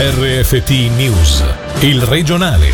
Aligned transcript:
RFT 0.00 0.70
News, 0.96 1.44
il 1.80 2.00
regionale. 2.02 2.70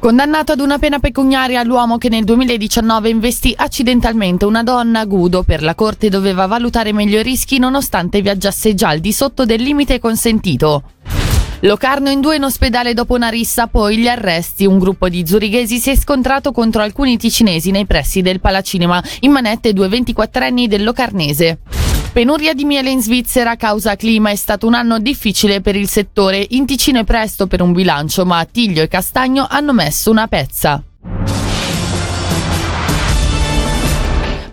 Condannato 0.00 0.50
ad 0.50 0.58
una 0.58 0.80
pena 0.80 0.98
pecuniaria 0.98 1.62
l'uomo 1.62 1.96
che 1.96 2.08
nel 2.08 2.24
2019 2.24 3.08
investì 3.08 3.54
accidentalmente 3.56 4.44
una 4.44 4.64
donna 4.64 4.98
a 4.98 5.04
Gudo 5.04 5.44
per 5.44 5.62
la 5.62 5.76
corte 5.76 6.08
doveva 6.08 6.46
valutare 6.46 6.92
meglio 6.92 7.20
i 7.20 7.22
rischi 7.22 7.60
nonostante 7.60 8.22
viaggiasse 8.22 8.74
già 8.74 8.88
al 8.88 8.98
di 8.98 9.12
sotto 9.12 9.44
del 9.44 9.62
limite 9.62 10.00
consentito. 10.00 10.82
Locarno 11.60 12.10
in 12.10 12.20
due 12.20 12.34
in 12.34 12.42
ospedale 12.42 12.92
dopo 12.92 13.14
una 13.14 13.28
rissa, 13.28 13.68
poi 13.68 13.98
gli 13.98 14.08
arresti. 14.08 14.66
Un 14.66 14.80
gruppo 14.80 15.08
di 15.08 15.24
zurighesi 15.24 15.78
si 15.78 15.90
è 15.90 15.96
scontrato 15.96 16.50
contro 16.50 16.82
alcuni 16.82 17.16
ticinesi 17.16 17.70
nei 17.70 17.86
pressi 17.86 18.20
del 18.20 18.40
Palacinema, 18.40 19.00
in 19.20 19.30
manette 19.30 19.72
due 19.72 19.86
24enni 19.86 20.66
del 20.66 20.82
Locarnese. 20.82 21.58
Penuria 22.16 22.54
di 22.54 22.64
miele 22.64 22.88
in 22.88 23.02
Svizzera 23.02 23.56
causa 23.56 23.94
clima 23.94 24.30
è 24.30 24.36
stato 24.36 24.66
un 24.66 24.72
anno 24.72 24.98
difficile 24.98 25.60
per 25.60 25.76
il 25.76 25.86
settore. 25.86 26.46
In 26.52 26.64
Ticino 26.64 27.00
è 27.00 27.04
presto 27.04 27.46
per 27.46 27.60
un 27.60 27.72
bilancio, 27.74 28.24
ma 28.24 28.42
Tiglio 28.46 28.80
e 28.80 28.88
Castagno 28.88 29.46
hanno 29.46 29.74
messo 29.74 30.12
una 30.12 30.26
pezza. 30.26 30.82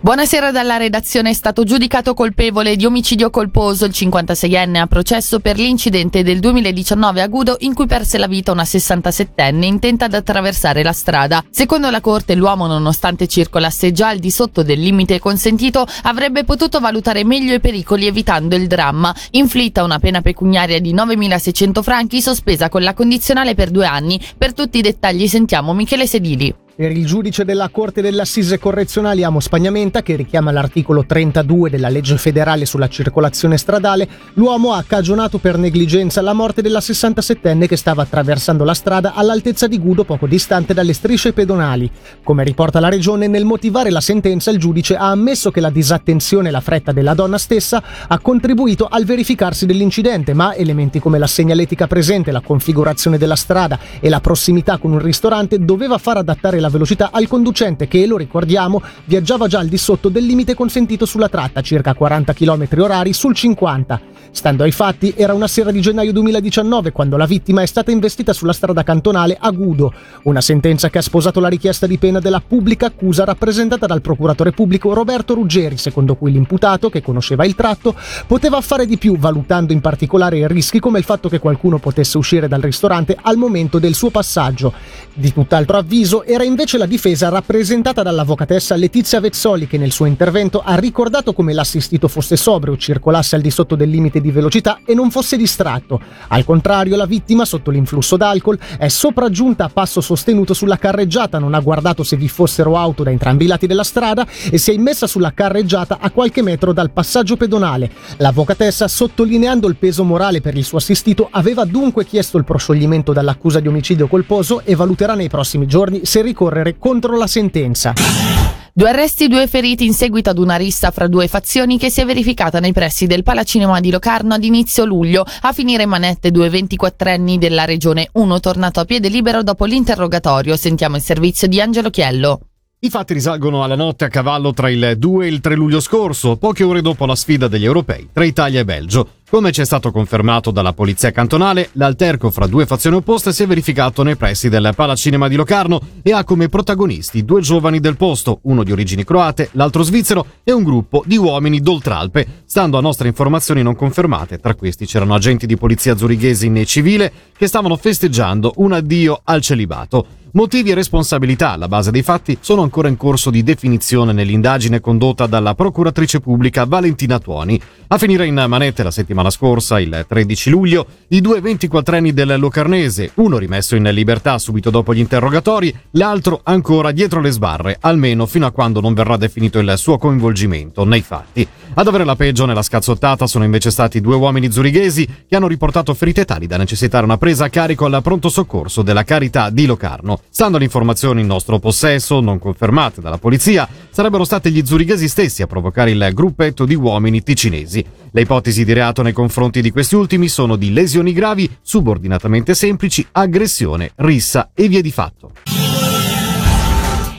Buonasera 0.04 0.50
dalla 0.50 0.76
redazione. 0.76 1.30
È 1.30 1.32
stato 1.32 1.64
giudicato 1.64 2.12
colpevole 2.12 2.76
di 2.76 2.84
omicidio 2.84 3.30
colposo 3.30 3.86
il 3.86 3.92
56enne 3.94 4.76
a 4.76 4.86
processo 4.86 5.40
per 5.40 5.56
l'incidente 5.56 6.22
del 6.22 6.40
2019 6.40 7.22
a 7.22 7.26
Gudo 7.26 7.56
in 7.60 7.72
cui 7.72 7.86
perse 7.86 8.18
la 8.18 8.26
vita 8.26 8.52
una 8.52 8.64
67enne 8.64 9.62
intenta 9.62 10.04
ad 10.04 10.12
attraversare 10.12 10.82
la 10.82 10.92
strada. 10.92 11.42
Secondo 11.48 11.88
la 11.88 12.02
Corte 12.02 12.34
l'uomo, 12.34 12.66
nonostante 12.66 13.26
circolasse 13.26 13.92
già 13.92 14.08
al 14.08 14.18
di 14.18 14.30
sotto 14.30 14.62
del 14.62 14.78
limite 14.78 15.18
consentito, 15.18 15.86
avrebbe 16.02 16.44
potuto 16.44 16.80
valutare 16.80 17.24
meglio 17.24 17.54
i 17.54 17.60
pericoli 17.60 18.06
evitando 18.06 18.56
il 18.56 18.66
dramma. 18.66 19.14
Inflitta 19.30 19.84
una 19.84 20.00
pena 20.00 20.20
pecuniaria 20.20 20.82
di 20.82 20.92
9.600 20.92 21.82
franchi 21.82 22.20
sospesa 22.20 22.68
con 22.68 22.82
la 22.82 22.92
condizionale 22.92 23.54
per 23.54 23.70
due 23.70 23.86
anni. 23.86 24.20
Per 24.36 24.52
tutti 24.52 24.76
i 24.76 24.82
dettagli 24.82 25.26
sentiamo 25.26 25.72
Michele 25.72 26.06
Sedili. 26.06 26.54
Per 26.76 26.90
il 26.90 27.06
giudice 27.06 27.44
della 27.44 27.68
Corte 27.68 28.02
delle 28.02 28.22
Assise 28.22 28.58
Correzionali 28.58 29.22
Amo 29.22 29.38
Spagnamenta, 29.38 30.02
che 30.02 30.16
richiama 30.16 30.50
l'articolo 30.50 31.06
32 31.06 31.70
della 31.70 31.88
legge 31.88 32.18
federale 32.18 32.66
sulla 32.66 32.88
circolazione 32.88 33.56
stradale, 33.58 34.08
l'uomo 34.32 34.72
ha 34.72 34.82
cagionato 34.84 35.38
per 35.38 35.56
negligenza 35.56 36.20
la 36.20 36.32
morte 36.32 36.62
della 36.62 36.80
67enne 36.80 37.68
che 37.68 37.76
stava 37.76 38.02
attraversando 38.02 38.64
la 38.64 38.74
strada 38.74 39.14
all'altezza 39.14 39.68
di 39.68 39.78
Gudo 39.78 40.02
poco 40.02 40.26
distante 40.26 40.74
dalle 40.74 40.94
strisce 40.94 41.32
pedonali. 41.32 41.88
Come 42.24 42.42
riporta 42.42 42.80
la 42.80 42.88
regione, 42.88 43.28
nel 43.28 43.44
motivare 43.44 43.90
la 43.90 44.00
sentenza 44.00 44.50
il 44.50 44.58
giudice 44.58 44.96
ha 44.96 45.10
ammesso 45.10 45.52
che 45.52 45.60
la 45.60 45.70
disattenzione 45.70 46.48
e 46.48 46.50
la 46.50 46.60
fretta 46.60 46.90
della 46.90 47.14
donna 47.14 47.38
stessa 47.38 47.80
ha 48.08 48.18
contribuito 48.18 48.88
al 48.90 49.04
verificarsi 49.04 49.64
dell'incidente, 49.64 50.34
ma 50.34 50.56
elementi 50.56 50.98
come 50.98 51.20
la 51.20 51.28
segnaletica 51.28 51.86
presente, 51.86 52.32
la 52.32 52.40
configurazione 52.40 53.16
della 53.16 53.36
strada 53.36 53.78
e 54.00 54.08
la 54.08 54.18
prossimità 54.18 54.78
con 54.78 54.90
un 54.90 54.98
ristorante 54.98 55.60
doveva 55.60 55.98
far 55.98 56.16
adattare 56.16 56.62
la 56.64 56.70
velocità 56.70 57.10
al 57.12 57.28
conducente 57.28 57.86
che, 57.86 58.06
lo 58.06 58.16
ricordiamo, 58.16 58.80
viaggiava 59.04 59.46
già 59.46 59.58
al 59.58 59.68
di 59.68 59.76
sotto 59.76 60.08
del 60.08 60.24
limite 60.24 60.54
consentito 60.54 61.04
sulla 61.04 61.28
tratta, 61.28 61.60
circa 61.60 61.94
40 61.94 62.32
km 62.32 62.66
orari 62.78 63.12
sul 63.12 63.34
50. 63.34 64.13
Stando 64.30 64.62
ai 64.64 64.72
fatti, 64.72 65.12
era 65.16 65.34
una 65.34 65.46
sera 65.46 65.70
di 65.70 65.82
gennaio 65.82 66.12
2019 66.12 66.90
quando 66.90 67.18
la 67.18 67.26
vittima 67.26 67.60
è 67.60 67.66
stata 67.66 67.90
investita 67.90 68.32
sulla 68.32 68.54
strada 68.54 68.82
cantonale 68.82 69.36
a 69.38 69.50
Gudo, 69.50 69.92
una 70.22 70.40
sentenza 70.40 70.88
che 70.88 70.98
ha 70.98 71.02
sposato 71.02 71.38
la 71.38 71.48
richiesta 71.48 71.86
di 71.86 71.98
pena 71.98 72.18
della 72.18 72.40
pubblica 72.40 72.86
accusa 72.86 73.24
rappresentata 73.24 73.86
dal 73.86 74.00
procuratore 74.00 74.52
pubblico 74.52 74.94
Roberto 74.94 75.34
Ruggeri, 75.34 75.76
secondo 75.76 76.14
cui 76.14 76.32
l'imputato, 76.32 76.88
che 76.88 77.02
conosceva 77.02 77.44
il 77.44 77.54
tratto, 77.54 77.94
poteva 78.26 78.60
fare 78.62 78.86
di 78.86 78.96
più, 78.96 79.18
valutando 79.18 79.72
in 79.72 79.82
particolare 79.82 80.38
i 80.38 80.48
rischi 80.48 80.80
come 80.80 80.98
il 80.98 81.04
fatto 81.04 81.28
che 81.28 81.40
qualcuno 81.40 81.78
potesse 81.78 82.16
uscire 82.16 82.48
dal 82.48 82.62
ristorante 82.62 83.16
al 83.20 83.36
momento 83.36 83.78
del 83.78 83.94
suo 83.94 84.10
passaggio. 84.10 84.72
Di 85.12 85.32
tutt'altro 85.32 85.76
avviso 85.76 86.24
era 86.24 86.42
in 86.42 86.54
invece 86.54 86.78
la 86.78 86.86
difesa 86.86 87.30
rappresentata 87.30 88.04
dall'avvocatessa 88.04 88.76
Letizia 88.76 89.18
Vezzoli 89.18 89.66
che 89.66 89.76
nel 89.76 89.90
suo 89.90 90.06
intervento 90.06 90.62
ha 90.64 90.76
ricordato 90.76 91.32
come 91.32 91.52
l'assistito 91.52 92.06
fosse 92.06 92.36
sobrio, 92.36 92.76
circolasse 92.76 93.34
al 93.34 93.42
di 93.42 93.50
sotto 93.50 93.74
del 93.74 93.90
limite 93.90 94.13
di 94.20 94.30
velocità 94.30 94.80
e 94.84 94.94
non 94.94 95.10
fosse 95.10 95.36
distratto. 95.36 96.00
Al 96.28 96.44
contrario, 96.44 96.96
la 96.96 97.06
vittima, 97.06 97.44
sotto 97.44 97.70
l'influsso 97.70 98.16
d'alcol, 98.16 98.58
è 98.78 98.88
sopraggiunta 98.88 99.64
a 99.64 99.68
passo 99.68 100.00
sostenuto 100.00 100.54
sulla 100.54 100.78
carreggiata, 100.78 101.38
non 101.38 101.54
ha 101.54 101.60
guardato 101.60 102.02
se 102.02 102.16
vi 102.16 102.28
fossero 102.28 102.76
auto 102.76 103.02
da 103.02 103.10
entrambi 103.10 103.44
i 103.44 103.48
lati 103.48 103.66
della 103.66 103.84
strada 103.84 104.26
e 104.50 104.58
si 104.58 104.70
è 104.70 104.74
immessa 104.74 105.06
sulla 105.06 105.32
carreggiata 105.32 105.98
a 106.00 106.10
qualche 106.10 106.42
metro 106.42 106.72
dal 106.72 106.90
passaggio 106.90 107.36
pedonale. 107.36 107.90
L'avvocatessa, 108.18 108.88
sottolineando 108.88 109.68
il 109.68 109.76
peso 109.76 110.04
morale 110.04 110.40
per 110.40 110.56
il 110.56 110.64
suo 110.64 110.78
assistito, 110.78 111.28
aveva 111.30 111.64
dunque 111.64 112.04
chiesto 112.04 112.38
il 112.38 112.44
proscioglimento 112.44 113.12
dall'accusa 113.12 113.60
di 113.60 113.68
omicidio 113.68 114.06
colposo 114.06 114.62
e 114.64 114.74
valuterà 114.74 115.14
nei 115.14 115.28
prossimi 115.28 115.66
giorni 115.66 116.04
se 116.04 116.22
ricorre 116.22 116.54
ricorrere 116.54 116.76
contro 116.78 117.16
la 117.16 117.26
sentenza. 117.26 118.33
Due 118.76 118.88
arresti, 118.88 119.28
due 119.28 119.46
feriti 119.46 119.86
in 119.86 119.94
seguito 119.94 120.30
ad 120.30 120.38
una 120.38 120.56
rissa 120.56 120.90
fra 120.90 121.06
due 121.06 121.28
fazioni 121.28 121.78
che 121.78 121.90
si 121.90 122.00
è 122.00 122.04
verificata 122.04 122.58
nei 122.58 122.72
pressi 122.72 123.06
del 123.06 123.22
Palacinema 123.22 123.78
di 123.78 123.92
Locarno 123.92 124.34
ad 124.34 124.42
inizio 124.42 124.84
luglio. 124.84 125.24
A 125.42 125.52
finire 125.52 125.84
in 125.84 125.88
manette 125.88 126.32
due 126.32 126.48
24enni 126.48 127.36
della 127.36 127.66
regione, 127.66 128.08
uno 128.14 128.40
tornato 128.40 128.80
a 128.80 128.84
piede 128.84 129.08
libero 129.08 129.44
dopo 129.44 129.64
l'interrogatorio. 129.64 130.56
Sentiamo 130.56 130.96
il 130.96 131.02
servizio 131.02 131.46
di 131.46 131.60
Angelo 131.60 131.90
Chiello. 131.90 132.40
I 132.84 132.90
fatti 132.90 133.14
risalgono 133.14 133.64
alla 133.64 133.76
notte 133.76 134.04
a 134.04 134.08
cavallo 134.08 134.52
tra 134.52 134.68
il 134.68 134.96
2 134.98 135.24
e 135.24 135.28
il 135.30 135.40
3 135.40 135.54
luglio 135.54 135.80
scorso, 135.80 136.36
poche 136.36 136.64
ore 136.64 136.82
dopo 136.82 137.06
la 137.06 137.14
sfida 137.14 137.48
degli 137.48 137.64
europei 137.64 138.10
tra 138.12 138.26
Italia 138.26 138.60
e 138.60 138.66
Belgio. 138.66 139.08
Come 139.30 139.52
ci 139.52 139.62
è 139.62 139.64
stato 139.64 139.90
confermato 139.90 140.50
dalla 140.50 140.74
polizia 140.74 141.10
cantonale, 141.10 141.70
l'alterco 141.72 142.30
fra 142.30 142.46
due 142.46 142.66
fazioni 142.66 142.96
opposte 142.96 143.32
si 143.32 143.42
è 143.42 143.46
verificato 143.46 144.02
nei 144.02 144.16
pressi 144.16 144.50
del 144.50 144.70
Palacinema 144.76 145.28
di 145.28 145.34
Locarno 145.34 145.80
e 146.02 146.12
ha 146.12 146.24
come 146.24 146.50
protagonisti 146.50 147.24
due 147.24 147.40
giovani 147.40 147.80
del 147.80 147.96
posto, 147.96 148.40
uno 148.42 148.62
di 148.62 148.72
origini 148.72 149.02
croate, 149.02 149.48
l'altro 149.52 149.82
svizzero 149.82 150.26
e 150.44 150.52
un 150.52 150.62
gruppo 150.62 151.02
di 151.06 151.16
uomini 151.16 151.60
d'oltralpe. 151.60 152.42
Stando 152.44 152.76
a 152.76 152.82
nostre 152.82 153.08
informazioni 153.08 153.62
non 153.62 153.76
confermate, 153.76 154.40
tra 154.40 154.54
questi 154.54 154.84
c'erano 154.84 155.14
agenti 155.14 155.46
di 155.46 155.56
polizia 155.56 155.96
zurighesi 155.96 156.48
in 156.48 156.62
civile 156.66 157.10
che 157.34 157.46
stavano 157.46 157.76
festeggiando 157.76 158.52
un 158.56 158.72
addio 158.72 159.22
al 159.24 159.40
celibato. 159.40 160.06
Motivi 160.36 160.70
e 160.70 160.74
responsabilità 160.74 161.52
alla 161.52 161.68
base 161.68 161.92
dei 161.92 162.02
fatti 162.02 162.36
sono 162.40 162.62
ancora 162.62 162.88
in 162.88 162.96
corso 162.96 163.30
di 163.30 163.44
definizione 163.44 164.12
nell'indagine 164.12 164.80
condotta 164.80 165.28
dalla 165.28 165.54
procuratrice 165.54 166.18
pubblica 166.18 166.64
Valentina 166.64 167.20
Tuoni. 167.20 167.60
A 167.86 167.98
finire 167.98 168.26
in 168.26 168.44
manette 168.48 168.82
la 168.82 168.90
settimana 168.90 169.30
scorsa, 169.30 169.78
il 169.78 170.04
13 170.08 170.50
luglio, 170.50 170.86
i 171.08 171.20
due 171.20 171.38
24enni 171.38 172.08
del 172.08 172.34
Locarnese, 172.40 173.12
uno 173.14 173.38
rimesso 173.38 173.76
in 173.76 173.84
libertà 173.84 174.36
subito 174.38 174.70
dopo 174.70 174.92
gli 174.92 174.98
interrogatori, 174.98 175.72
l'altro 175.92 176.40
ancora 176.42 176.90
dietro 176.90 177.20
le 177.20 177.30
sbarre, 177.30 177.76
almeno 177.80 178.26
fino 178.26 178.46
a 178.46 178.50
quando 178.50 178.80
non 178.80 178.92
verrà 178.92 179.16
definito 179.16 179.60
il 179.60 179.74
suo 179.76 179.98
coinvolgimento 179.98 180.82
nei 180.82 181.02
fatti. 181.02 181.46
Ad 181.76 181.88
avere 181.88 182.04
la 182.04 182.14
peggio 182.14 182.46
nella 182.46 182.62
scazzottata 182.62 183.26
sono 183.26 183.42
invece 183.42 183.72
stati 183.72 184.00
due 184.00 184.14
uomini 184.14 184.48
zurighesi 184.48 185.08
che 185.26 185.34
hanno 185.34 185.48
riportato 185.48 185.92
ferite 185.92 186.24
tali 186.24 186.46
da 186.46 186.56
necessitare 186.56 187.04
una 187.04 187.18
presa 187.18 187.46
a 187.46 187.48
carico 187.48 187.86
al 187.86 188.00
pronto 188.00 188.28
soccorso 188.28 188.82
della 188.82 189.02
Carità 189.02 189.50
di 189.50 189.66
Locarno. 189.66 190.20
Stando 190.30 190.56
alle 190.56 190.66
informazioni 190.66 191.22
in 191.22 191.26
nostro 191.26 191.58
possesso, 191.58 192.20
non 192.20 192.38
confermate 192.38 193.00
dalla 193.00 193.18
polizia, 193.18 193.68
sarebbero 193.90 194.22
stati 194.24 194.52
gli 194.52 194.64
zurighesi 194.64 195.08
stessi 195.08 195.42
a 195.42 195.48
provocare 195.48 195.90
il 195.90 196.10
gruppetto 196.12 196.64
di 196.64 196.76
uomini 196.76 197.24
ticinesi. 197.24 197.84
Le 198.12 198.20
ipotesi 198.20 198.64
di 198.64 198.72
reato 198.72 199.02
nei 199.02 199.12
confronti 199.12 199.60
di 199.60 199.72
questi 199.72 199.96
ultimi 199.96 200.28
sono 200.28 200.54
di 200.54 200.72
lesioni 200.72 201.12
gravi, 201.12 201.50
subordinatamente 201.60 202.54
semplici, 202.54 203.04
aggressione, 203.10 203.90
rissa 203.96 204.50
e 204.54 204.68
via 204.68 204.80
di 204.80 204.92
fatto. 204.92 205.32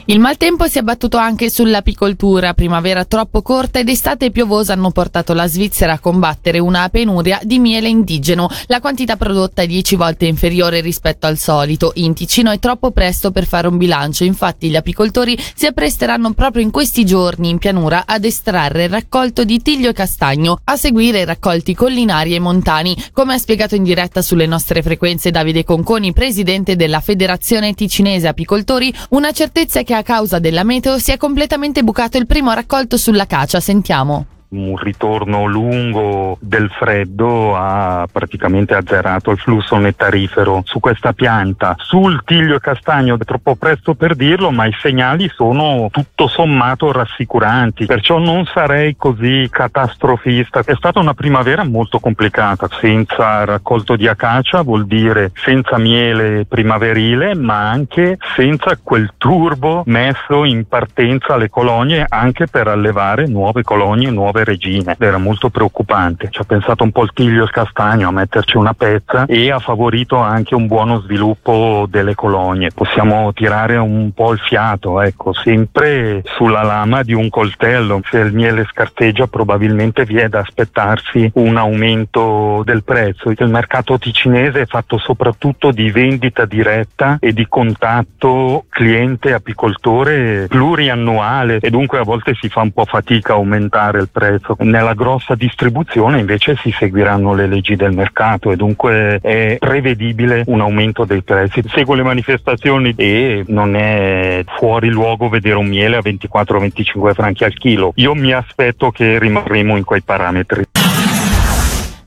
Il 0.08 0.20
maltempo 0.20 0.68
si 0.68 0.78
è 0.78 0.82
abbattuto 0.82 1.16
anche 1.16 1.50
sull'apicoltura. 1.50 2.54
Primavera 2.54 3.04
troppo 3.04 3.42
corta 3.42 3.80
ed 3.80 3.88
estate 3.88 4.30
piovosa 4.30 4.72
hanno 4.72 4.92
portato 4.92 5.34
la 5.34 5.48
Svizzera 5.48 5.94
a 5.94 5.98
combattere 5.98 6.60
una 6.60 6.88
penuria 6.90 7.40
di 7.42 7.58
miele 7.58 7.88
indigeno. 7.88 8.48
La 8.66 8.78
quantità 8.78 9.16
prodotta 9.16 9.62
è 9.62 9.66
10 9.66 9.96
volte 9.96 10.26
inferiore 10.26 10.80
rispetto 10.80 11.26
al 11.26 11.38
solito. 11.38 11.90
In 11.96 12.14
Ticino 12.14 12.52
è 12.52 12.60
troppo 12.60 12.92
presto 12.92 13.32
per 13.32 13.46
fare 13.46 13.66
un 13.66 13.78
bilancio, 13.78 14.22
infatti 14.22 14.68
gli 14.68 14.76
apicoltori 14.76 15.36
si 15.56 15.66
appresteranno 15.66 16.34
proprio 16.34 16.62
in 16.62 16.70
questi 16.70 17.04
giorni 17.04 17.48
in 17.48 17.58
pianura 17.58 18.04
ad 18.06 18.24
estrarre 18.24 18.84
il 18.84 18.90
raccolto 18.90 19.42
di 19.42 19.60
tiglio 19.60 19.90
e 19.90 19.92
castagno, 19.92 20.60
a 20.62 20.76
seguire 20.76 21.22
i 21.22 21.24
raccolti 21.24 21.74
collinari 21.74 22.32
e 22.36 22.38
montani. 22.38 22.96
Come 23.12 23.34
ha 23.34 23.38
spiegato 23.38 23.74
in 23.74 23.82
diretta 23.82 24.22
sulle 24.22 24.46
nostre 24.46 24.82
frequenze 24.82 25.32
Davide 25.32 25.64
Conconi, 25.64 26.12
presidente 26.12 26.76
della 26.76 27.00
Federazione 27.00 27.74
Ticinese 27.74 28.28
Apicoltori, 28.28 28.94
una 29.08 29.32
certezza 29.32 29.80
è 29.80 29.94
a 29.96 30.02
causa 30.02 30.38
della 30.38 30.62
meteo 30.62 30.98
si 30.98 31.10
è 31.10 31.16
completamente 31.16 31.82
bucato 31.82 32.18
il 32.18 32.26
primo 32.26 32.52
raccolto 32.52 32.96
sulla 32.96 33.26
cacia. 33.26 33.60
Sentiamo. 33.60 34.35
Un 34.48 34.76
ritorno 34.76 35.46
lungo 35.46 36.38
del 36.40 36.70
freddo 36.70 37.56
ha 37.56 38.06
praticamente 38.10 38.74
azzerato 38.74 39.30
il 39.30 39.38
flusso 39.38 39.76
nettarifero 39.76 40.62
su 40.64 40.78
questa 40.78 41.12
pianta. 41.12 41.74
Sul 41.78 42.22
tiglio 42.24 42.58
castagno 42.58 43.16
è 43.18 43.24
troppo 43.24 43.56
presto 43.56 43.94
per 43.94 44.14
dirlo, 44.14 44.50
ma 44.50 44.66
i 44.66 44.76
segnali 44.80 45.28
sono 45.34 45.88
tutto 45.90 46.28
sommato 46.28 46.92
rassicuranti, 46.92 47.86
perciò 47.86 48.18
non 48.18 48.44
sarei 48.44 48.96
così 48.96 49.48
catastrofista. 49.50 50.60
È 50.60 50.74
stata 50.74 51.00
una 51.00 51.14
primavera 51.14 51.64
molto 51.64 51.98
complicata, 51.98 52.68
senza 52.80 53.44
raccolto 53.44 53.96
di 53.96 54.06
acacia 54.06 54.62
vuol 54.62 54.86
dire 54.86 55.32
senza 55.34 55.78
miele 55.78 56.44
primaverile, 56.46 57.34
ma 57.34 57.68
anche 57.68 58.18
senza 58.34 58.78
quel 58.82 59.12
turbo 59.16 59.82
messo 59.86 60.44
in 60.44 60.66
partenza 60.66 61.34
alle 61.34 61.48
colonie 61.48 62.04
anche 62.08 62.46
per 62.46 62.68
allevare 62.68 63.26
nuove 63.26 63.62
colonie, 63.62 64.10
nuove 64.10 64.35
regine. 64.44 64.96
Era 64.98 65.18
molto 65.18 65.48
preoccupante. 65.48 66.28
Ci 66.30 66.40
ha 66.40 66.44
pensato 66.44 66.84
un 66.84 66.92
po' 66.92 67.02
il 67.02 67.12
tiglio 67.12 67.40
e 67.40 67.44
il 67.44 67.50
castagno 67.50 68.08
a 68.08 68.12
metterci 68.12 68.56
una 68.56 68.74
pezza 68.74 69.26
e 69.26 69.50
ha 69.50 69.58
favorito 69.58 70.16
anche 70.16 70.54
un 70.54 70.66
buono 70.66 71.00
sviluppo 71.00 71.86
delle 71.88 72.14
colonie. 72.14 72.70
Possiamo 72.74 73.32
tirare 73.32 73.76
un 73.76 74.12
po' 74.12 74.32
il 74.32 74.38
fiato, 74.38 75.00
ecco, 75.00 75.32
sempre 75.32 76.22
sulla 76.24 76.62
lama 76.62 77.02
di 77.02 77.12
un 77.12 77.28
coltello. 77.28 78.00
Se 78.04 78.18
il 78.18 78.32
miele 78.32 78.66
scarteggia 78.70 79.26
probabilmente 79.26 80.04
vi 80.04 80.16
è 80.16 80.28
da 80.28 80.40
aspettarsi 80.40 81.30
un 81.34 81.56
aumento 81.56 82.62
del 82.64 82.82
prezzo. 82.84 83.30
Il 83.30 83.48
mercato 83.48 83.98
ticinese 83.98 84.62
è 84.62 84.66
fatto 84.66 84.98
soprattutto 84.98 85.70
di 85.70 85.90
vendita 85.90 86.44
diretta 86.44 87.18
e 87.20 87.32
di 87.32 87.46
contatto 87.48 88.64
cliente-apicoltore 88.68 90.46
pluriannuale 90.48 91.58
e 91.60 91.70
dunque 91.70 91.98
a 91.98 92.02
volte 92.02 92.34
si 92.34 92.48
fa 92.48 92.60
un 92.60 92.72
po' 92.72 92.84
fatica 92.84 93.32
a 93.32 93.36
aumentare 93.36 94.00
il 94.00 94.08
prezzo. 94.10 94.25
Nella 94.58 94.94
grossa 94.94 95.34
distribuzione 95.34 96.18
invece 96.18 96.56
si 96.56 96.70
seguiranno 96.70 97.34
le 97.34 97.46
leggi 97.46 97.76
del 97.76 97.92
mercato 97.92 98.50
e 98.50 98.56
dunque 98.56 99.18
è 99.20 99.56
prevedibile 99.58 100.42
un 100.46 100.60
aumento 100.60 101.04
dei 101.04 101.22
prezzi. 101.22 101.62
Seguo 101.66 101.94
le 101.94 102.02
manifestazioni 102.02 102.94
e 102.96 103.44
non 103.48 103.76
è 103.76 104.44
fuori 104.58 104.88
luogo 104.88 105.28
vedere 105.28 105.56
un 105.56 105.66
miele 105.66 105.96
a 105.96 106.00
24-25 106.00 107.14
franchi 107.14 107.44
al 107.44 107.54
chilo. 107.54 107.92
Io 107.96 108.14
mi 108.14 108.32
aspetto 108.32 108.90
che 108.90 109.18
rimarremo 109.18 109.76
in 109.76 109.84
quei 109.84 110.02
parametri. 110.02 110.64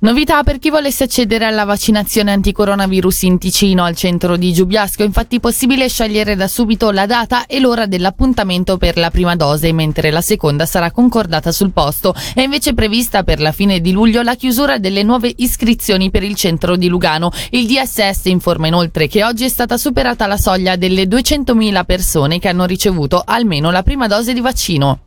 Novità 0.02 0.44
per 0.44 0.60
chi 0.60 0.70
volesse 0.70 1.04
accedere 1.04 1.44
alla 1.44 1.66
vaccinazione 1.66 2.32
anticoronavirus 2.32 3.24
in 3.24 3.38
Ticino 3.38 3.84
al 3.84 3.98
centro 3.98 4.38
di 4.38 4.54
Giubiasco, 4.54 5.04
infatti 5.04 5.42
possibile 5.42 5.90
scegliere 5.90 6.38
da 6.38 6.48
subito 6.48 6.90
la 6.92 7.06
data 7.06 7.46
e 7.46 7.60
l'ora 7.60 7.86
dell'appuntamento 7.86 8.78
per 8.78 8.96
la 8.96 9.10
prima 9.10 9.36
dose, 9.36 9.74
mentre 9.74 10.10
la 10.10 10.22
seconda 10.22 10.66
sarà 10.66 10.92
concordata 10.92 11.52
sul 11.52 11.72
posto. 11.74 12.16
È 12.34 12.40
invece 12.40 12.74
prevista 12.74 13.24
per 13.24 13.42
la 13.42 13.52
fine 13.52 13.82
di 13.82 13.92
luglio 13.92 14.22
la 14.22 14.36
chiusura 14.36 14.78
delle 14.78 15.04
nuove 15.04 15.34
iscrizioni 15.36 16.10
per 16.10 16.24
il 16.24 16.36
centro 16.36 16.78
di 16.78 16.88
Lugano. 16.88 17.30
Il 17.50 17.68
DSS 17.68 18.28
informa 18.28 18.68
inoltre 18.68 19.10
che 19.10 19.26
oggi 19.26 19.44
è 19.44 19.50
stata 19.50 19.76
superata 19.76 20.28
la 20.28 20.38
soglia 20.38 20.78
delle 20.78 21.04
200.000 21.04 21.84
persone 21.84 22.40
che 22.40 22.48
hanno 22.48 22.64
ricevuto 22.64 23.22
almeno 23.26 23.70
la 23.70 23.84
prima 23.84 24.08
dose 24.08 24.32
di 24.32 24.40
vaccino. 24.40 25.00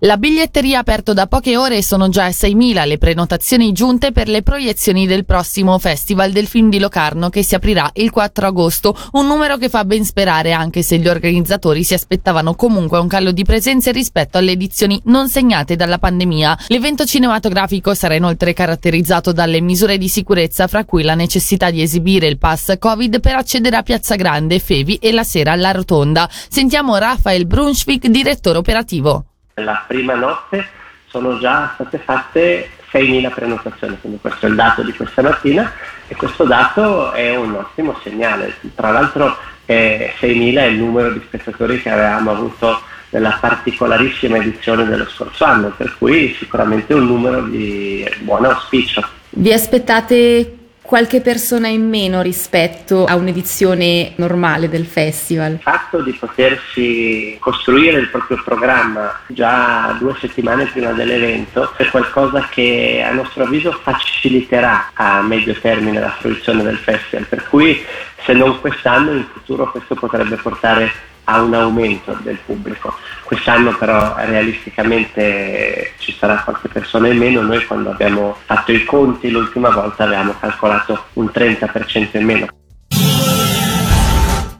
La 0.00 0.18
biglietteria 0.18 0.76
ha 0.76 0.80
aperto 0.80 1.14
da 1.14 1.26
poche 1.26 1.56
ore 1.56 1.78
e 1.78 1.82
sono 1.82 2.10
già 2.10 2.28
6.000 2.28 2.86
le 2.86 2.98
prenotazioni 2.98 3.72
giunte 3.72 4.12
per 4.12 4.28
le 4.28 4.42
proiezioni 4.42 5.06
del 5.06 5.24
prossimo 5.24 5.78
Festival 5.78 6.32
del 6.32 6.46
Film 6.46 6.68
di 6.68 6.78
Locarno 6.78 7.30
che 7.30 7.42
si 7.42 7.54
aprirà 7.54 7.90
il 7.94 8.10
4 8.10 8.46
agosto, 8.46 8.94
un 9.12 9.26
numero 9.26 9.56
che 9.56 9.70
fa 9.70 9.86
ben 9.86 10.04
sperare 10.04 10.52
anche 10.52 10.82
se 10.82 10.98
gli 10.98 11.08
organizzatori 11.08 11.82
si 11.82 11.94
aspettavano 11.94 12.54
comunque 12.54 12.98
un 12.98 13.08
calo 13.08 13.32
di 13.32 13.42
presenze 13.44 13.90
rispetto 13.90 14.36
alle 14.36 14.52
edizioni 14.52 15.00
non 15.04 15.30
segnate 15.30 15.76
dalla 15.76 15.98
pandemia. 15.98 16.58
L'evento 16.66 17.06
cinematografico 17.06 17.94
sarà 17.94 18.16
inoltre 18.16 18.52
caratterizzato 18.52 19.32
dalle 19.32 19.62
misure 19.62 19.96
di 19.96 20.08
sicurezza 20.08 20.66
fra 20.66 20.84
cui 20.84 21.04
la 21.04 21.14
necessità 21.14 21.70
di 21.70 21.80
esibire 21.80 22.26
il 22.26 22.36
pass 22.36 22.74
Covid 22.78 23.18
per 23.20 23.36
accedere 23.36 23.76
a 23.76 23.82
Piazza 23.82 24.14
Grande, 24.14 24.58
Fevi 24.58 24.96
e 24.96 25.10
la 25.10 25.24
sera 25.24 25.52
alla 25.52 25.70
Rotonda. 25.70 26.28
Sentiamo 26.30 26.98
Rafael 26.98 27.46
Brunschwig, 27.46 28.08
direttore 28.08 28.58
operativo 28.58 29.24
la 29.62 29.84
prima 29.86 30.14
notte 30.14 30.66
sono 31.06 31.38
già 31.38 31.70
state 31.74 31.96
fatte 31.96 32.68
6.000 32.92 33.32
prenotazioni, 33.32 33.96
quindi 33.98 34.18
questo 34.20 34.44
è 34.44 34.48
il 34.50 34.54
dato 34.54 34.82
di 34.82 34.92
questa 34.92 35.22
mattina 35.22 35.72
e 36.08 36.14
questo 36.14 36.44
dato 36.44 37.12
è 37.12 37.34
un 37.36 37.54
ottimo 37.54 37.98
segnale. 38.02 38.54
Tra 38.74 38.90
l'altro 38.90 39.34
eh, 39.64 40.12
6.000 40.20 40.56
è 40.58 40.64
il 40.64 40.76
numero 40.76 41.10
di 41.10 41.22
spettatori 41.26 41.80
che 41.80 41.88
avevamo 41.88 42.32
avuto 42.32 42.82
nella 43.10 43.38
particolarissima 43.40 44.36
edizione 44.36 44.84
dello 44.84 45.08
scorso 45.08 45.44
anno, 45.44 45.72
per 45.74 45.96
cui 45.96 46.34
sicuramente 46.34 46.92
un 46.92 47.06
numero 47.06 47.40
di 47.40 48.06
buon 48.20 48.44
auspicio. 48.44 49.02
Vi 49.30 49.52
aspettate 49.54 50.65
qualche 50.86 51.20
persona 51.20 51.68
in 51.68 51.86
meno 51.86 52.22
rispetto 52.22 53.04
a 53.04 53.16
un'edizione 53.16 54.12
normale 54.16 54.68
del 54.68 54.86
festival. 54.86 55.52
Il 55.52 55.60
fatto 55.60 56.00
di 56.00 56.12
potersi 56.12 57.36
costruire 57.40 57.98
il 57.98 58.08
proprio 58.08 58.40
programma 58.42 59.20
già 59.26 59.96
due 59.98 60.14
settimane 60.18 60.64
prima 60.66 60.92
dell'evento 60.92 61.74
è 61.76 61.86
qualcosa 61.90 62.46
che 62.48 63.04
a 63.06 63.12
nostro 63.12 63.42
avviso 63.42 63.72
faciliterà 63.72 64.92
a 64.94 65.20
medio 65.22 65.54
termine 65.60 66.00
la 66.00 66.16
fruizione 66.18 66.62
del 66.62 66.78
festival, 66.78 67.26
per 67.26 67.46
cui 67.48 67.84
se 68.24 68.32
non 68.32 68.60
quest'anno 68.60 69.12
in 69.12 69.24
futuro 69.24 69.70
questo 69.70 69.94
potrebbe 69.94 70.36
portare 70.36 71.14
a 71.28 71.42
un 71.42 71.54
aumento 71.54 72.16
del 72.22 72.38
pubblico. 72.44 72.94
Quest'anno 73.24 73.76
però 73.76 74.14
realisticamente 74.18 75.92
ci 75.98 76.12
sarà 76.12 76.42
qualche 76.42 76.68
persona 76.68 77.08
in 77.08 77.18
meno, 77.18 77.42
noi 77.42 77.64
quando 77.66 77.90
abbiamo 77.90 78.36
fatto 78.44 78.72
i 78.72 78.84
conti 78.84 79.30
l'ultima 79.30 79.70
volta 79.70 80.04
avevamo 80.04 80.34
calcolato 80.38 81.06
un 81.14 81.30
30% 81.32 82.16
in 82.18 82.24
meno. 82.24 82.55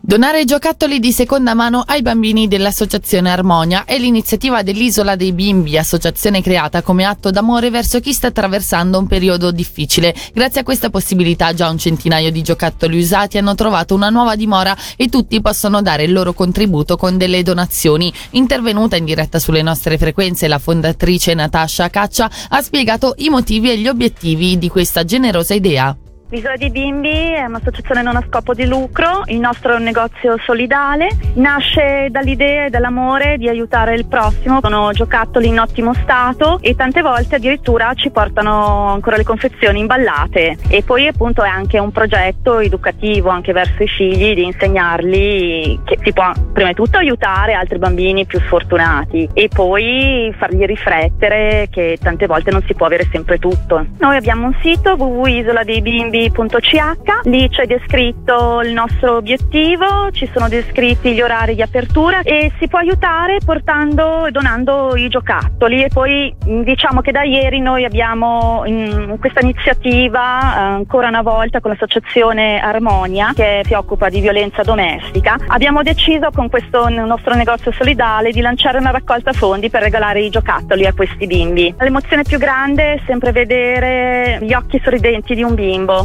Donare 0.06 0.44
giocattoli 0.44 1.00
di 1.00 1.10
seconda 1.10 1.52
mano 1.54 1.82
ai 1.84 2.00
bambini 2.00 2.46
dell'Associazione 2.46 3.28
Armonia 3.28 3.84
è 3.84 3.98
l'iniziativa 3.98 4.62
dell'Isola 4.62 5.16
dei 5.16 5.32
Bimbi, 5.32 5.76
associazione 5.76 6.42
creata 6.42 6.80
come 6.82 7.02
atto 7.02 7.32
d'amore 7.32 7.70
verso 7.70 7.98
chi 7.98 8.12
sta 8.12 8.28
attraversando 8.28 9.00
un 9.00 9.08
periodo 9.08 9.50
difficile. 9.50 10.14
Grazie 10.32 10.60
a 10.60 10.62
questa 10.62 10.90
possibilità 10.90 11.52
già 11.54 11.68
un 11.68 11.78
centinaio 11.78 12.30
di 12.30 12.42
giocattoli 12.42 13.00
usati 13.00 13.36
hanno 13.36 13.56
trovato 13.56 13.96
una 13.96 14.08
nuova 14.08 14.36
dimora 14.36 14.76
e 14.94 15.08
tutti 15.08 15.40
possono 15.40 15.82
dare 15.82 16.04
il 16.04 16.12
loro 16.12 16.34
contributo 16.34 16.96
con 16.96 17.16
delle 17.16 17.42
donazioni. 17.42 18.12
Intervenuta 18.30 18.94
in 18.94 19.06
diretta 19.06 19.40
sulle 19.40 19.62
nostre 19.62 19.98
frequenze, 19.98 20.46
la 20.46 20.60
fondatrice 20.60 21.34
Natascia 21.34 21.90
Caccia 21.90 22.30
ha 22.50 22.62
spiegato 22.62 23.14
i 23.16 23.28
motivi 23.28 23.72
e 23.72 23.78
gli 23.78 23.88
obiettivi 23.88 24.56
di 24.56 24.68
questa 24.68 25.02
generosa 25.02 25.54
idea. 25.54 25.96
L'isola 26.28 26.56
dei 26.56 26.70
bimbi 26.70 27.08
è 27.08 27.44
un'associazione 27.44 28.02
non 28.02 28.16
a 28.16 28.24
scopo 28.26 28.52
di 28.52 28.66
lucro, 28.66 29.22
il 29.26 29.38
nostro 29.38 29.74
è 29.74 29.76
un 29.76 29.84
negozio 29.84 30.36
solidale, 30.44 31.08
nasce 31.34 32.08
dall'idea 32.10 32.64
e 32.64 32.68
dall'amore 32.70 33.36
di 33.38 33.48
aiutare 33.48 33.94
il 33.94 34.06
prossimo, 34.06 34.58
sono 34.60 34.90
giocattoli 34.90 35.46
in 35.46 35.60
ottimo 35.60 35.94
stato 35.94 36.58
e 36.62 36.74
tante 36.74 37.00
volte 37.00 37.36
addirittura 37.36 37.94
ci 37.94 38.10
portano 38.10 38.88
ancora 38.88 39.16
le 39.16 39.22
confezioni 39.22 39.78
imballate. 39.78 40.56
E 40.68 40.82
poi 40.82 41.06
appunto 41.06 41.44
è 41.44 41.48
anche 41.48 41.78
un 41.78 41.92
progetto 41.92 42.58
educativo 42.58 43.28
anche 43.28 43.52
verso 43.52 43.84
i 43.84 43.88
figli 43.88 44.34
di 44.34 44.42
insegnargli 44.42 45.78
che 45.84 45.96
si 46.02 46.12
può 46.12 46.32
prima 46.52 46.70
di 46.70 46.74
tutto 46.74 46.98
aiutare 46.98 47.52
altri 47.52 47.78
bambini 47.78 48.26
più 48.26 48.40
sfortunati 48.40 49.28
e 49.32 49.48
poi 49.48 50.34
fargli 50.36 50.64
riflettere 50.64 51.68
che 51.70 51.98
tante 52.02 52.26
volte 52.26 52.50
non 52.50 52.64
si 52.66 52.74
può 52.74 52.86
avere 52.86 53.06
sempre 53.12 53.38
tutto. 53.38 53.86
Noi 54.00 54.16
abbiamo 54.16 54.46
un 54.46 54.56
sito 54.60 54.94
www.isoladeibimbi 54.94 56.14
www.ch, 56.34 57.20
lì 57.24 57.48
c'è 57.48 57.66
descritto 57.66 58.60
il 58.62 58.72
nostro 58.72 59.16
obiettivo, 59.16 60.10
ci 60.12 60.28
sono 60.32 60.48
descritti 60.48 61.12
gli 61.12 61.20
orari 61.20 61.54
di 61.54 61.62
apertura 61.62 62.20
e 62.22 62.52
si 62.58 62.68
può 62.68 62.78
aiutare 62.78 63.38
portando 63.44 64.26
e 64.26 64.30
donando 64.30 64.96
i 64.96 65.08
giocattoli 65.08 65.84
e 65.84 65.88
poi 65.88 66.34
diciamo 66.44 67.00
che 67.00 67.12
da 67.12 67.22
ieri 67.22 67.60
noi 67.60 67.84
abbiamo 67.84 68.62
in 68.66 69.16
questa 69.20 69.40
iniziativa 69.40 70.20
eh, 70.20 70.60
ancora 70.60 71.08
una 71.08 71.22
volta 71.22 71.60
con 71.60 71.70
l'associazione 71.70 72.60
Armonia 72.60 73.32
che 73.34 73.62
si 73.64 73.74
occupa 73.74 74.08
di 74.08 74.20
violenza 74.20 74.62
domestica, 74.62 75.36
abbiamo 75.48 75.82
deciso 75.82 76.30
con 76.32 76.48
questo 76.48 76.88
nostro 76.88 77.34
negozio 77.34 77.72
solidale 77.72 78.30
di 78.30 78.40
lanciare 78.40 78.78
una 78.78 78.90
raccolta 78.90 79.32
fondi 79.32 79.70
per 79.70 79.82
regalare 79.82 80.22
i 80.22 80.30
giocattoli 80.30 80.86
a 80.86 80.92
questi 80.92 81.26
bimbi. 81.26 81.74
L'emozione 81.78 82.22
più 82.22 82.38
grande 82.38 82.94
è 82.94 83.00
sempre 83.06 83.32
vedere 83.32 84.38
gli 84.40 84.52
occhi 84.54 84.80
sorridenti 84.82 85.34
di 85.34 85.42
un 85.42 85.54
bimbo. 85.54 86.04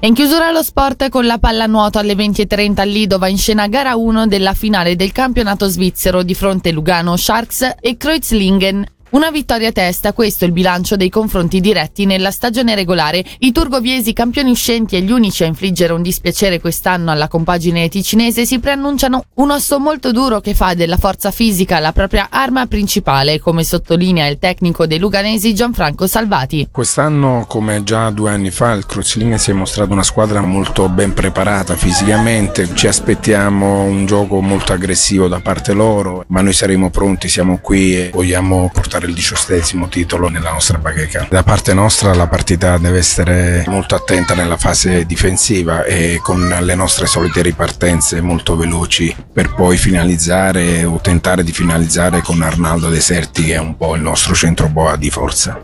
In 0.00 0.14
chiusura 0.14 0.48
allo 0.48 0.62
sport 0.62 1.08
con 1.08 1.26
la 1.26 1.38
pallanuoto 1.38 1.98
alle 1.98 2.14
20.30 2.14 2.80
a 2.80 2.84
Lido 2.84 3.18
va 3.18 3.28
in 3.28 3.38
scena 3.38 3.66
gara 3.66 3.96
1 3.96 4.26
della 4.26 4.54
finale 4.54 4.94
del 4.94 5.10
campionato 5.10 5.66
svizzero 5.66 6.22
di 6.22 6.34
fronte 6.34 6.70
Lugano 6.70 7.16
Sharks 7.16 7.74
e 7.80 7.96
Kreuzlingen 7.96 8.86
Una 9.08 9.30
vittoria 9.30 9.68
a 9.68 9.72
testa, 9.72 10.12
questo 10.12 10.42
è 10.42 10.48
il 10.48 10.52
bilancio 10.52 10.96
dei 10.96 11.10
confronti 11.10 11.60
diretti 11.60 12.06
nella 12.06 12.32
stagione 12.32 12.74
regolare. 12.74 13.24
I 13.38 13.52
turgoviesi, 13.52 14.12
campioni 14.12 14.50
uscenti 14.50 14.96
e 14.96 15.00
gli 15.00 15.12
unici 15.12 15.44
a 15.44 15.46
infliggere 15.46 15.92
un 15.92 16.02
dispiacere 16.02 16.60
quest'anno 16.60 17.12
alla 17.12 17.28
compagine 17.28 17.88
ticinese, 17.88 18.44
si 18.44 18.58
preannunciano 18.58 19.26
un 19.34 19.52
osso 19.52 19.78
molto 19.78 20.10
duro 20.10 20.40
che 20.40 20.54
fa 20.54 20.74
della 20.74 20.96
forza 20.96 21.30
fisica 21.30 21.78
la 21.78 21.92
propria 21.92 22.26
arma 22.30 22.66
principale, 22.66 23.38
come 23.38 23.62
sottolinea 23.62 24.26
il 24.26 24.38
tecnico 24.40 24.86
dei 24.86 24.98
Luganesi 24.98 25.54
Gianfranco 25.54 26.08
Salvati. 26.08 26.68
Quest'anno, 26.72 27.44
come 27.46 27.84
già 27.84 28.10
due 28.10 28.30
anni 28.30 28.50
fa, 28.50 28.72
il 28.72 28.86
Cruzziline 28.86 29.38
si 29.38 29.52
è 29.52 29.54
mostrato 29.54 29.92
una 29.92 30.02
squadra 30.02 30.40
molto 30.40 30.88
ben 30.88 31.14
preparata 31.14 31.76
fisicamente. 31.76 32.74
Ci 32.74 32.88
aspettiamo 32.88 33.84
un 33.84 34.04
gioco 34.04 34.40
molto 34.40 34.72
aggressivo 34.72 35.28
da 35.28 35.38
parte 35.38 35.72
loro, 35.72 36.24
ma 36.26 36.40
noi 36.40 36.52
saremo 36.52 36.90
pronti, 36.90 37.28
siamo 37.28 37.60
qui 37.62 37.94
e 37.96 38.10
vogliamo 38.12 38.68
portare 38.72 38.94
il 39.06 39.14
diciottesimo 39.14 39.88
titolo 39.88 40.28
nella 40.28 40.50
nostra 40.50 40.78
bacheca. 40.78 41.26
Da 41.30 41.42
parte 41.42 41.74
nostra 41.74 42.14
la 42.14 42.26
partita 42.26 42.78
deve 42.78 42.98
essere 42.98 43.64
molto 43.68 43.94
attenta 43.94 44.34
nella 44.34 44.56
fase 44.56 45.06
difensiva 45.06 45.84
e 45.84 46.20
con 46.22 46.56
le 46.60 46.74
nostre 46.74 47.06
solite 47.06 47.42
ripartenze 47.42 48.20
molto 48.20 48.56
veloci 48.56 49.14
per 49.32 49.54
poi 49.54 49.76
finalizzare 49.76 50.84
o 50.84 51.00
tentare 51.00 51.42
di 51.42 51.52
finalizzare 51.52 52.22
con 52.22 52.42
Arnaldo 52.42 52.88
Deserti 52.88 53.44
che 53.44 53.54
è 53.54 53.58
un 53.58 53.76
po' 53.76 53.94
il 53.94 54.02
nostro 54.02 54.34
centro 54.34 54.68
boa 54.68 54.96
di 54.96 55.10
forza. 55.10 55.60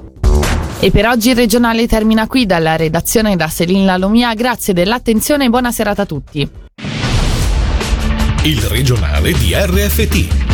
E 0.80 0.90
per 0.90 1.06
oggi 1.06 1.30
il 1.30 1.36
regionale 1.36 1.86
termina 1.86 2.26
qui 2.26 2.44
dalla 2.44 2.74
redazione 2.74 3.36
da 3.36 3.48
Selin 3.48 3.84
Lalomia. 3.84 4.34
Grazie 4.34 4.72
dell'attenzione 4.72 5.44
e 5.44 5.48
buona 5.48 5.70
serata 5.70 6.02
a 6.02 6.06
tutti. 6.06 6.50
Il 8.44 8.60
regionale 8.62 9.32
di 9.34 9.54
RFT, 9.54 10.41